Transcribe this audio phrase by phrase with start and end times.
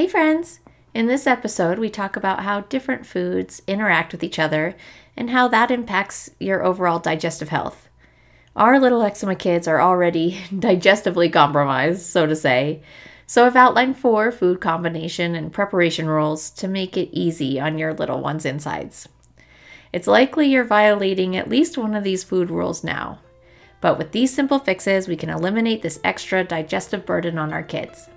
[0.00, 0.60] Hey, friends!
[0.94, 4.74] In this episode, we talk about how different foods interact with each other
[5.14, 7.90] and how that impacts your overall digestive health.
[8.56, 12.82] Our little eczema kids are already digestively compromised, so to say,
[13.26, 17.92] so I've outlined four food combination and preparation rules to make it easy on your
[17.92, 19.06] little one's insides.
[19.92, 23.18] It's likely you're violating at least one of these food rules now,
[23.82, 28.08] but with these simple fixes, we can eliminate this extra digestive burden on our kids.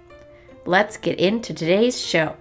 [0.66, 2.38] Let's get into today's show.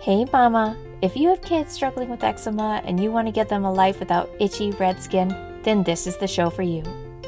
[0.00, 0.76] Hey, Mama!
[1.02, 3.98] If you have kids struggling with eczema and you want to get them a life
[3.98, 6.84] without itchy red skin, then this is the show for you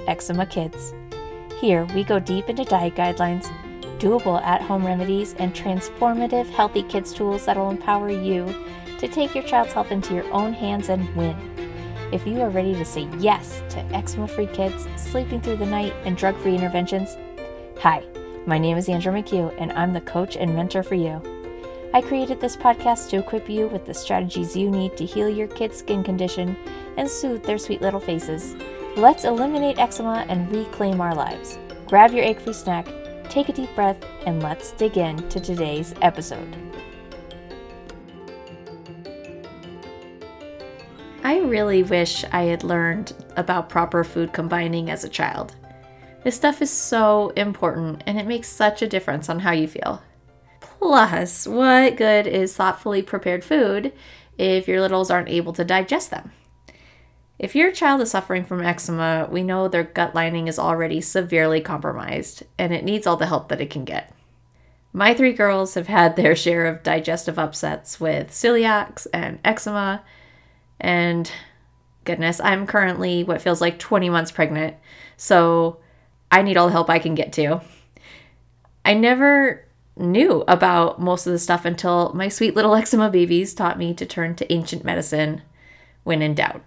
[0.06, 0.94] Eczema Kids.
[1.60, 3.46] Here, we go deep into diet guidelines,
[3.98, 8.54] doable at home remedies, and transformative healthy kids tools that will empower you
[9.00, 11.53] to take your child's health into your own hands and win.
[12.12, 15.92] If you are ready to say yes to eczema free kids, sleeping through the night,
[16.04, 17.16] and drug free interventions,
[17.78, 18.04] hi,
[18.46, 21.20] my name is Andrew McHugh, and I'm the coach and mentor for you.
[21.92, 25.48] I created this podcast to equip you with the strategies you need to heal your
[25.48, 26.56] kid's skin condition
[26.96, 28.54] and soothe their sweet little faces.
[28.96, 31.58] Let's eliminate eczema and reclaim our lives.
[31.86, 32.86] Grab your egg free snack,
[33.28, 36.56] take a deep breath, and let's dig into today's episode.
[41.34, 45.56] I really wish I had learned about proper food combining as a child.
[46.22, 50.00] This stuff is so important and it makes such a difference on how you feel.
[50.60, 53.92] Plus, what good is thoughtfully prepared food
[54.38, 56.30] if your littles aren't able to digest them?
[57.36, 61.60] If your child is suffering from eczema, we know their gut lining is already severely
[61.60, 64.14] compromised and it needs all the help that it can get.
[64.92, 70.04] My three girls have had their share of digestive upsets with celiacs and eczema,
[70.84, 71.32] and
[72.04, 74.76] goodness, I'm currently what feels like 20 months pregnant,
[75.16, 75.78] so
[76.30, 77.62] I need all the help I can get to.
[78.84, 79.64] I never
[79.96, 84.04] knew about most of the stuff until my sweet little eczema babies taught me to
[84.04, 85.40] turn to ancient medicine
[86.02, 86.62] when in doubt.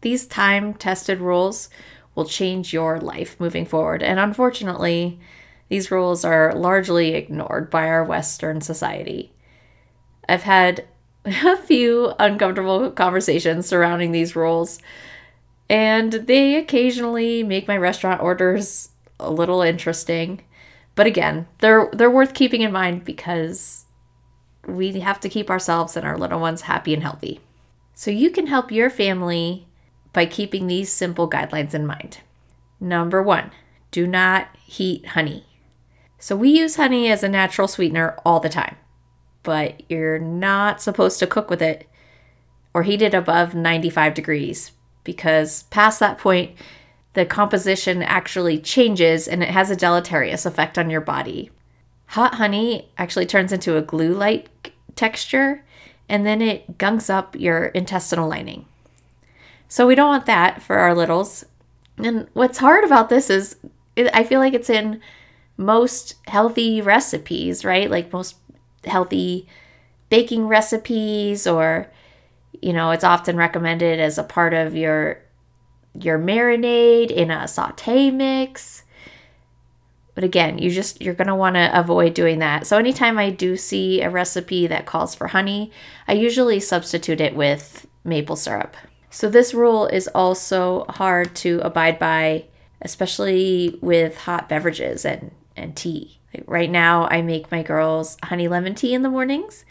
[0.00, 1.68] These time tested rules
[2.14, 5.20] will change your life moving forward, and unfortunately,
[5.68, 9.34] these rules are largely ignored by our Western society.
[10.26, 10.86] I've had
[11.24, 14.78] a few uncomfortable conversations surrounding these rules,
[15.68, 20.42] and they occasionally make my restaurant orders a little interesting.
[20.94, 23.84] But again, they're they're worth keeping in mind because
[24.66, 27.40] we have to keep ourselves and our little ones happy and healthy.
[27.94, 29.66] So you can help your family
[30.12, 32.18] by keeping these simple guidelines in mind.
[32.80, 33.50] Number 1,
[33.90, 35.44] do not heat honey.
[36.18, 38.76] So we use honey as a natural sweetener all the time
[39.42, 41.88] but you're not supposed to cook with it
[42.74, 44.72] or heat it above 95 degrees
[45.04, 46.52] because past that point,
[47.14, 51.50] the composition actually changes and it has a deleterious effect on your body.
[52.08, 55.64] Hot honey actually turns into a glue like texture
[56.08, 58.66] and then it gunks up your intestinal lining.
[59.68, 61.44] So we don't want that for our littles.
[61.96, 63.56] And what's hard about this is
[64.12, 65.00] I feel like it's in
[65.56, 67.90] most healthy recipes, right?
[67.90, 68.36] Like most
[68.84, 69.46] healthy
[70.08, 71.90] baking recipes or
[72.60, 75.22] you know it's often recommended as a part of your
[75.98, 78.84] your marinade in a saute mix.
[80.14, 82.66] But again you just you're going to want to avoid doing that.
[82.66, 85.70] So anytime i do see a recipe that calls for honey
[86.08, 88.76] i usually substitute it with maple syrup.
[89.10, 92.46] So this rule is also hard to abide by
[92.82, 98.74] especially with hot beverages and and tea right now, I make my girls honey lemon
[98.74, 99.64] tea in the mornings.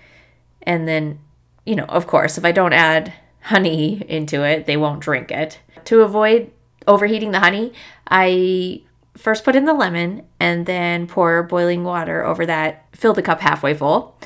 [0.64, 1.20] And then,
[1.66, 5.60] you know, of course, if I don't add honey into it, they won't drink it.
[5.86, 6.52] To avoid
[6.88, 7.74] overheating the honey,
[8.08, 8.82] I
[9.16, 13.42] first put in the lemon and then pour boiling water over that, fill the cup
[13.42, 14.18] halfway full.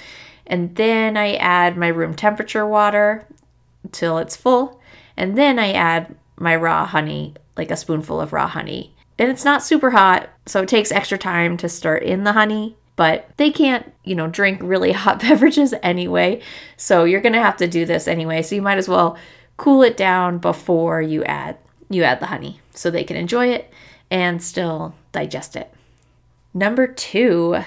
[0.46, 3.28] And then I add my room temperature water
[3.92, 4.82] till it's full.
[5.16, 9.46] And then I add my raw honey, like a spoonful of raw honey and it's
[9.46, 13.52] not super hot, so it takes extra time to stir in the honey, but they
[13.52, 16.42] can't, you know, drink really hot beverages anyway.
[16.78, 18.42] So you're going to have to do this anyway.
[18.42, 19.18] So you might as well
[19.58, 21.58] cool it down before you add
[21.90, 23.72] you add the honey so they can enjoy it
[24.10, 25.72] and still digest it.
[26.54, 27.64] Number 2,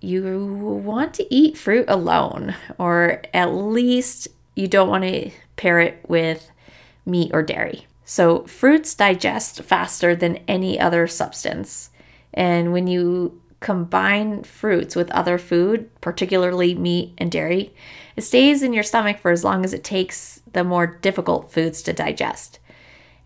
[0.00, 6.00] you want to eat fruit alone or at least you don't want to pair it
[6.08, 6.50] with
[7.06, 7.86] meat or dairy.
[8.10, 11.90] So, fruits digest faster than any other substance.
[12.32, 17.74] And when you combine fruits with other food, particularly meat and dairy,
[18.16, 21.82] it stays in your stomach for as long as it takes the more difficult foods
[21.82, 22.60] to digest.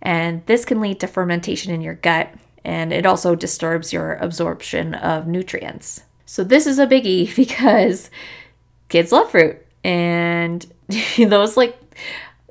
[0.02, 4.94] And this can lead to fermentation in your gut and it also disturbs your absorption
[4.94, 6.02] of nutrients.
[6.26, 8.10] So, this is a biggie because
[8.88, 10.66] kids love fruit, and
[11.16, 11.78] those like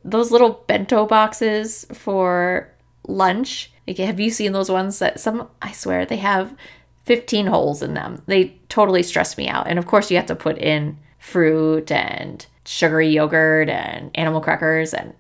[0.03, 2.71] those little bento boxes for
[3.07, 3.71] lunch.
[3.88, 6.56] Like, have you seen those ones that some, I swear, they have
[7.06, 8.21] 15 holes in them?
[8.27, 9.68] They totally stress me out.
[9.68, 14.94] And of course, you have to put in fruit and sugary yogurt and animal crackers
[14.94, 15.13] and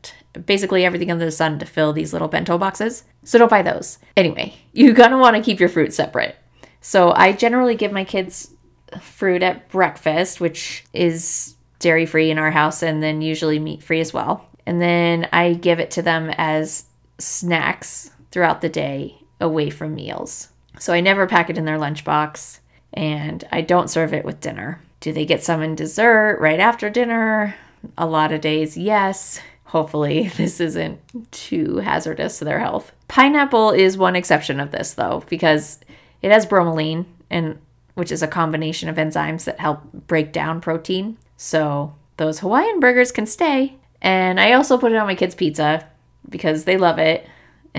[0.45, 3.03] basically everything under the sun to fill these little bento boxes.
[3.23, 3.99] So don't buy those.
[4.15, 6.35] Anyway, you're gonna wanna keep your fruit separate.
[6.81, 8.53] So I generally give my kids
[8.99, 13.99] fruit at breakfast, which is dairy free in our house and then usually meat free
[13.99, 14.47] as well.
[14.65, 16.85] And then I give it to them as
[17.17, 20.49] snacks throughout the day away from meals.
[20.79, 22.59] So I never pack it in their lunchbox
[22.93, 24.81] and I don't serve it with dinner.
[24.99, 27.55] Do they get some in dessert right after dinner?
[27.97, 29.39] A lot of days, yes.
[29.65, 30.99] Hopefully, this isn't
[31.31, 32.91] too hazardous to their health.
[33.07, 35.79] Pineapple is one exception of this, though, because
[36.21, 37.57] it has bromelain, and
[37.95, 41.17] which is a combination of enzymes that help break down protein.
[41.37, 43.77] So those Hawaiian burgers can stay.
[44.01, 45.87] And I also put it on my kids' pizza
[46.29, 47.27] because they love it.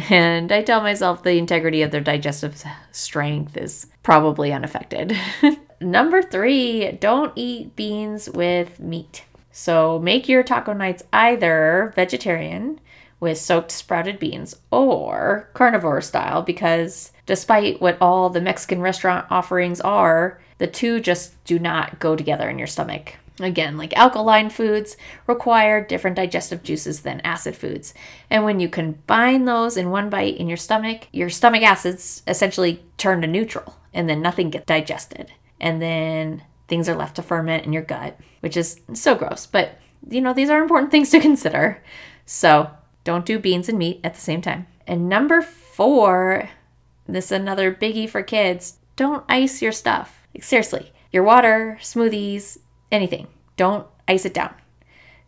[0.09, 5.15] And I tell myself the integrity of their digestive strength is probably unaffected.
[5.83, 9.25] Number three, don't eat beans with meat.
[9.51, 12.81] So make your taco nights either vegetarian
[13.21, 19.81] with soaked sprouted beans or carnivore style because despite what all the Mexican restaurant offerings
[19.83, 23.17] are, the two just do not go together in your stomach.
[23.41, 24.97] Again, like alkaline foods
[25.27, 27.95] require different digestive juices than acid foods.
[28.29, 32.85] And when you combine those in one bite in your stomach, your stomach acids essentially
[32.99, 35.33] turn to neutral and then nothing gets digested.
[35.61, 39.47] And then things are left to ferment in your gut, which is so gross.
[39.47, 39.79] But,
[40.09, 41.83] you know, these are important things to consider.
[42.27, 42.71] So
[43.05, 44.67] don't do beans and meat at the same time.
[44.87, 46.51] And number four,
[47.07, 50.21] this is another biggie for kids don't ice your stuff.
[50.35, 52.59] Like, seriously, your water, smoothies,
[52.93, 53.27] anything.
[53.57, 54.55] Don't ice it down.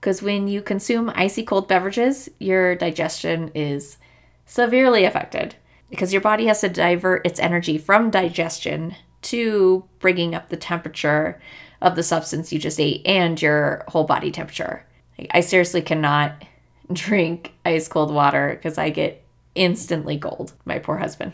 [0.01, 3.97] Because when you consume icy cold beverages, your digestion is
[4.45, 5.57] severely affected
[5.89, 11.41] because your body has to divert its energy from digestion to bringing up the temperature
[11.81, 14.85] of the substance you just ate and your whole body temperature.
[15.31, 16.45] I seriously cannot
[16.93, 19.25] drink ice cold water because I get
[19.55, 20.53] instantly cold.
[20.67, 21.33] My poor husband.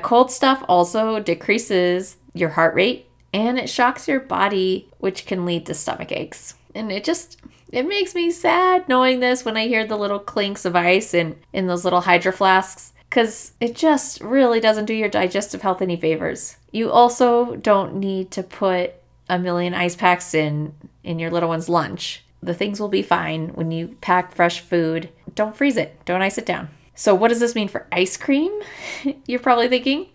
[0.00, 5.66] Cold stuff also decreases your heart rate and it shocks your body, which can lead
[5.66, 6.54] to stomach aches.
[6.74, 7.38] And it just
[7.72, 11.36] it makes me sad knowing this when I hear the little clinks of ice in
[11.52, 15.96] in those little hydro flasks cuz it just really doesn't do your digestive health any
[15.96, 16.56] favors.
[16.72, 18.94] You also don't need to put
[19.28, 20.74] a million ice packs in
[21.04, 22.24] in your little one's lunch.
[22.42, 25.10] The things will be fine when you pack fresh food.
[25.34, 25.98] Don't freeze it.
[26.04, 26.68] Don't ice it down.
[26.94, 28.52] So what does this mean for ice cream?
[29.26, 30.06] You're probably thinking.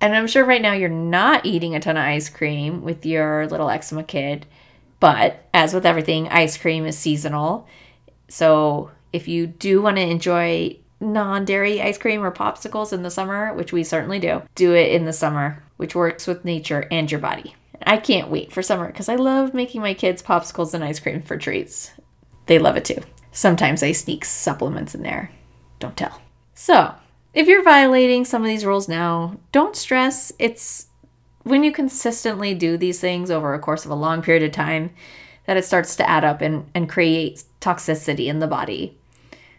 [0.00, 3.46] And I'm sure right now you're not eating a ton of ice cream with your
[3.48, 4.46] little eczema kid.
[4.98, 7.68] But as with everything, ice cream is seasonal.
[8.28, 13.10] So if you do want to enjoy non dairy ice cream or popsicles in the
[13.10, 17.10] summer, which we certainly do, do it in the summer, which works with nature and
[17.10, 17.54] your body.
[17.86, 21.22] I can't wait for summer because I love making my kids popsicles and ice cream
[21.22, 21.92] for treats.
[22.46, 23.02] They love it too.
[23.32, 25.30] Sometimes I sneak supplements in there.
[25.78, 26.20] Don't tell.
[26.52, 26.94] So,
[27.32, 30.32] if you're violating some of these rules now, don't stress.
[30.38, 30.86] It's
[31.42, 34.90] when you consistently do these things over a course of a long period of time
[35.46, 38.96] that it starts to add up and, and create toxicity in the body.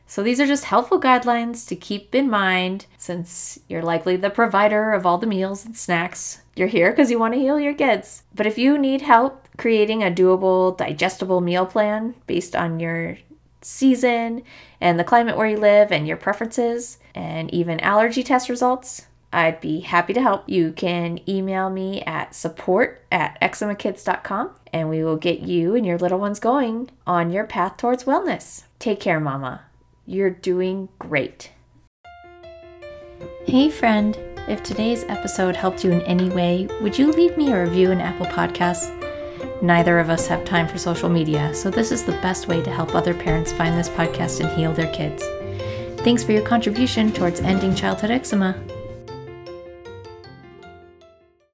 [0.06, 4.92] So, these are just helpful guidelines to keep in mind since you're likely the provider
[4.92, 6.42] of all the meals and snacks.
[6.54, 8.24] You're here because you want to heal your kids.
[8.36, 13.20] But if you need help creating a doable, digestible meal plan based on your
[13.62, 14.44] season
[14.80, 19.62] and the climate where you live and your preferences, and even allergy test results, I'd
[19.62, 20.50] be happy to help.
[20.50, 25.98] You can email me at support at eczemakids.com and we will get you and your
[25.98, 28.64] little ones going on your path towards wellness.
[28.80, 29.64] Take care, Mama.
[30.06, 31.52] You're doing great.
[33.46, 34.18] Hey, friend.
[34.48, 38.02] If today's episode helped you in any way, would you leave me a review in
[38.02, 39.01] Apple Podcasts?
[39.62, 42.72] Neither of us have time for social media, so this is the best way to
[42.72, 45.24] help other parents find this podcast and heal their kids.
[46.04, 48.56] Thanks for your contribution towards ending childhood eczema.